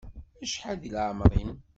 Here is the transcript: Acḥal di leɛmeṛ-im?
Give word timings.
Acḥal 0.43 0.77
di 0.81 0.89
leɛmeṛ-im? 0.95 1.51